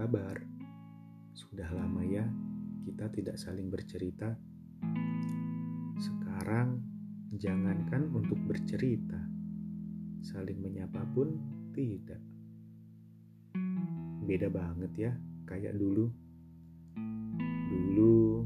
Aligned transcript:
kabar? 0.00 0.40
Sudah 1.36 1.68
lama 1.76 2.00
ya 2.00 2.24
kita 2.88 3.08
tidak 3.12 3.36
saling 3.36 3.68
bercerita. 3.68 4.32
Sekarang 6.00 6.80
jangankan 7.36 8.08
untuk 8.16 8.40
bercerita, 8.48 9.20
saling 10.24 10.56
menyapa 10.64 11.04
pun 11.12 11.36
tidak. 11.76 12.16
Beda 14.24 14.48
banget 14.48 14.92
ya, 14.96 15.12
kayak 15.44 15.76
dulu. 15.76 16.08
Dulu 17.72 18.44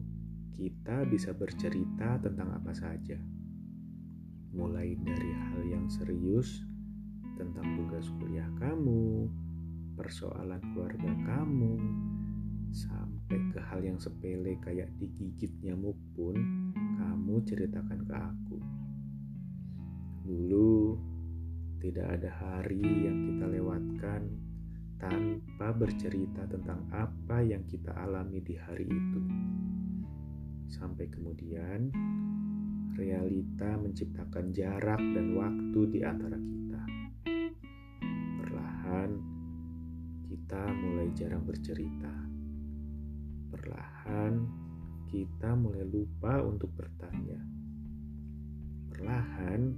kita 0.58 1.06
bisa 1.06 1.34
bercerita 1.38 2.18
tentang 2.18 2.50
apa 2.50 2.74
saja. 2.74 3.18
Mulai 4.54 4.98
dari 5.02 5.30
hal 5.34 5.62
yang 5.66 5.86
serius 5.86 6.66
tentang 7.38 7.78
tugas 7.78 8.06
kuliah 8.18 8.50
kamu, 8.58 9.30
persoalan 9.94 10.60
keluarga 10.74 11.10
kamu, 11.24 11.74
sampai 12.74 13.38
ke 13.54 13.60
hal 13.62 13.80
yang 13.86 13.98
sepele 14.02 14.58
kayak 14.58 14.90
digigit 14.98 15.54
nyamuk 15.62 15.94
pun 16.18 16.34
kamu 16.98 17.34
ceritakan 17.46 18.00
ke 18.02 18.14
aku. 18.14 18.58
Dulu 20.26 20.98
tidak 21.78 22.18
ada 22.18 22.30
hari 22.34 23.06
yang 23.06 23.18
kita 23.30 23.46
lewatkan 23.46 24.22
tanpa 24.98 25.70
bercerita 25.76 26.48
tentang 26.48 26.80
apa 26.90 27.44
yang 27.44 27.62
kita 27.68 27.92
alami 27.92 28.40
di 28.40 28.56
hari 28.56 28.88
itu. 28.88 29.20
Sampai 30.72 31.06
kemudian 31.12 31.92
realita 32.96 33.76
menciptakan 33.78 34.54
jarak 34.54 35.02
dan 35.12 35.34
waktu 35.36 35.80
di 35.92 36.00
antara 36.02 36.38
kita. 36.40 36.73
Kita 40.44 40.60
mulai 40.76 41.08
jarang 41.16 41.40
bercerita. 41.40 42.12
Perlahan, 43.48 44.44
kita 45.08 45.56
mulai 45.56 45.88
lupa 45.88 46.36
untuk 46.44 46.68
bertanya. 46.76 47.40
Perlahan, 48.92 49.72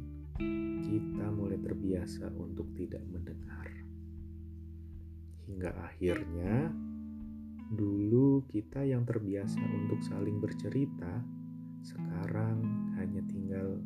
kita 0.82 1.26
mulai 1.30 1.62
terbiasa 1.62 2.34
untuk 2.34 2.74
tidak 2.74 2.98
mendengar. 3.06 3.70
Hingga 5.46 5.70
akhirnya, 5.86 6.74
dulu 7.70 8.42
kita 8.50 8.82
yang 8.82 9.06
terbiasa 9.06 9.62
untuk 9.62 10.02
saling 10.02 10.42
bercerita, 10.42 11.22
sekarang 11.86 12.90
hanya 12.98 13.22
tinggal 13.30 13.78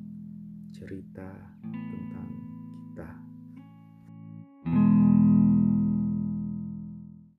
cerita 0.72 1.28
tentang 1.60 2.30
kita. 2.88 3.29